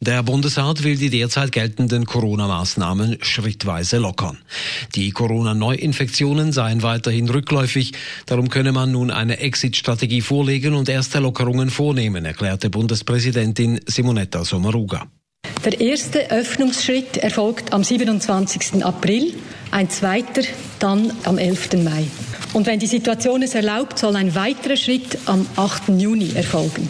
[0.00, 4.36] Der Bundesrat will die derzeit geltenden Corona-Maßnahmen schrittweise lockern.
[4.94, 7.92] Die Corona-Neuinfektionen seien weiterhin rückläufig,
[8.26, 15.06] darum könne man nun eine Exit-Strategie vorlegen und erste Lockerungen vornehmen, erklärte Bundespräsidentin Simonetta Sommaruga.
[15.64, 18.84] Der erste Öffnungsschritt erfolgt am 27.
[18.84, 19.32] April,
[19.70, 20.42] ein zweiter
[20.78, 21.82] dann am 11.
[21.82, 22.06] Mai.
[22.52, 25.88] Und wenn die Situation es erlaubt, soll ein weiterer Schritt am 8.
[25.98, 26.86] Juni erfolgen.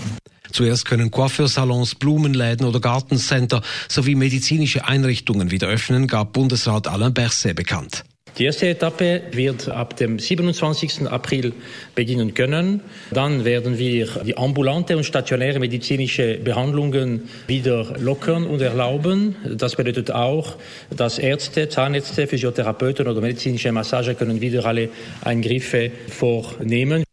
[0.53, 7.57] Zuerst können Coiffeursalons, Blumenläden oder Gartencenter sowie medizinische Einrichtungen wieder öffnen, gab Bundesrat Alain Berset
[7.57, 8.05] bekannt.
[8.39, 11.09] Die erste Etappe wird ab dem 27.
[11.09, 11.55] April
[11.95, 12.83] beginnen können.
[13.11, 19.37] Dann werden wir die ambulante und stationäre medizinische Behandlungen wieder lockern und erlauben.
[19.57, 20.57] Das bedeutet auch,
[20.95, 24.91] dass Ärzte, Zahnärzte, Physiotherapeuten oder medizinische Massage können wieder alle
[25.23, 27.06] Eingriffe vornehmen.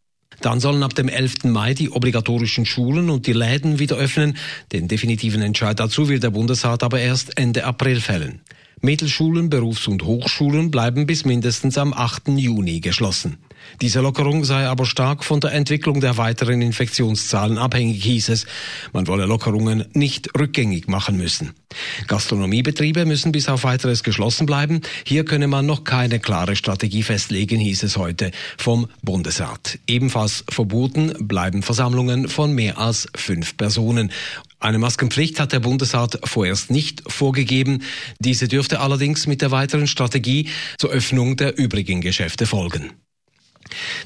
[0.43, 1.45] Dann sollen ab dem 11.
[1.45, 4.35] Mai die obligatorischen Schulen und die Läden wieder öffnen.
[4.73, 8.41] Den definitiven Entscheid dazu will der Bundesrat aber erst Ende April fällen.
[8.81, 12.27] Mittelschulen, Berufs- und Hochschulen bleiben bis mindestens am 8.
[12.35, 13.37] Juni geschlossen.
[13.81, 18.45] Diese Lockerung sei aber stark von der Entwicklung der weiteren Infektionszahlen abhängig, hieß es.
[18.91, 21.53] Man wolle Lockerungen nicht rückgängig machen müssen.
[22.07, 24.81] Gastronomiebetriebe müssen bis auf weiteres geschlossen bleiben.
[25.05, 29.79] Hier könne man noch keine klare Strategie festlegen, hieß es heute vom Bundesrat.
[29.87, 34.11] Ebenfalls verboten bleiben Versammlungen von mehr als fünf Personen.
[34.59, 37.83] Eine Maskenpflicht hat der Bundesrat vorerst nicht vorgegeben.
[38.19, 40.47] Diese dürfte allerdings mit der weiteren Strategie
[40.77, 42.93] zur Öffnung der übrigen Geschäfte folgen.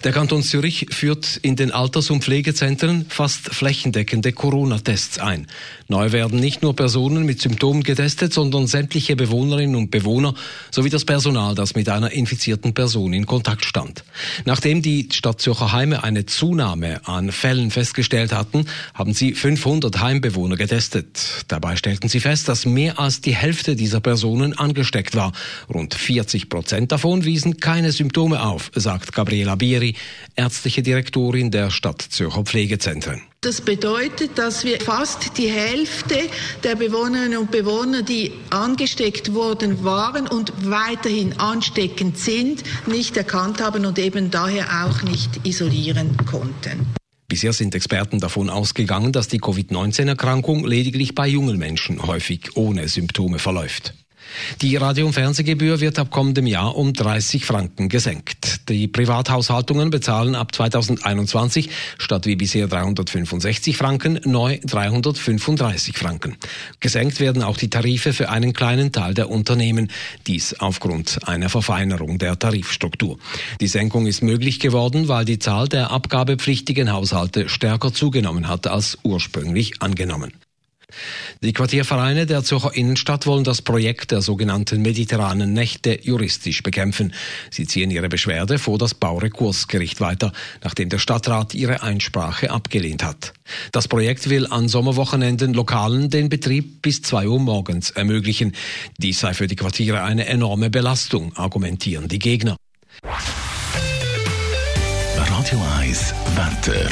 [0.03, 5.47] Der Kanton Zürich führt in den Alters- und Pflegezentren fast flächendeckende Corona-Tests ein.
[5.87, 10.33] Neu werden nicht nur Personen mit Symptomen getestet, sondern sämtliche Bewohnerinnen und Bewohner
[10.71, 14.03] sowie das Personal, das mit einer infizierten Person in Kontakt stand.
[14.45, 20.57] Nachdem die Stadt Zürcher Heime eine Zunahme an Fällen festgestellt hatten, haben sie 500 Heimbewohner
[20.57, 21.45] getestet.
[21.47, 25.31] Dabei stellten sie fest, dass mehr als die Hälfte dieser Personen angesteckt war.
[25.73, 29.13] Rund 40 Prozent davon wiesen keine Symptome auf, sagt
[29.47, 29.95] Gabriela Biri,
[30.35, 33.21] ärztliche Direktorin der Stadt Zürcher Pflegezentren.
[33.41, 36.17] Das bedeutet, dass wir fast die Hälfte
[36.63, 43.85] der Bewohnerinnen und Bewohner, die angesteckt worden waren und weiterhin ansteckend sind, nicht erkannt haben
[43.85, 46.87] und eben daher auch nicht isolieren konnten.
[47.29, 53.39] Bisher sind Experten davon ausgegangen, dass die Covid-19-Erkrankung lediglich bei jungen Menschen häufig ohne Symptome
[53.39, 53.93] verläuft.
[54.61, 58.46] Die Radio- und Fernsehgebühr wird ab kommendem Jahr um 30 Franken gesenkt.
[58.69, 66.35] Die Privathaushaltungen bezahlen ab 2021 statt wie bisher 365 Franken neu 335 Franken.
[66.79, 69.89] Gesenkt werden auch die Tarife für einen kleinen Teil der Unternehmen.
[70.27, 73.17] Dies aufgrund einer Verfeinerung der Tarifstruktur.
[73.61, 78.97] Die Senkung ist möglich geworden, weil die Zahl der abgabepflichtigen Haushalte stärker zugenommen hat als
[79.03, 80.33] ursprünglich angenommen.
[81.43, 87.13] Die Quartiervereine der Zürcher Innenstadt wollen das Projekt der sogenannten mediterranen Nächte juristisch bekämpfen.
[87.51, 90.31] Sie ziehen ihre Beschwerde vor das Baurekursgericht weiter,
[90.63, 93.33] nachdem der Stadtrat ihre Einsprache abgelehnt hat.
[93.71, 98.53] Das Projekt will an Sommerwochenenden Lokalen den Betrieb bis zwei Uhr morgens ermöglichen.
[98.97, 102.55] Dies sei für die Quartiere eine enorme Belastung, argumentieren die Gegner.
[105.17, 106.89] Radio 1 Wetter.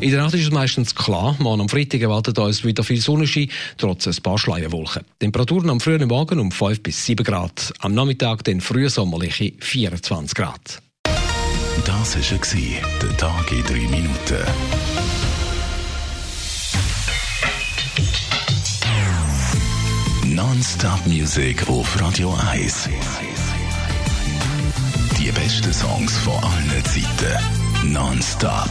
[0.00, 1.36] In der Nacht ist es meistens klar.
[1.38, 3.48] Morgen am Freitag erwartet uns wieder viel Sonnenschein,
[3.78, 5.04] trotz ein paar Schleierwolken.
[5.18, 7.72] Temperaturen am frühen Morgen um 5 bis 7 Grad.
[7.80, 10.82] Am Nachmittag den frühsommerliche 24 Grad.
[11.86, 14.44] Das war der Tag in 3 Minuten.
[20.34, 22.90] Non-Stop Music auf Radio 1.
[25.18, 27.92] Die besten Songs von allen Zeiten.
[27.92, 28.70] Non-Stop.